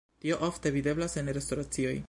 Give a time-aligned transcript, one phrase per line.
[0.23, 1.97] Tio ofte videblas en restoracioj.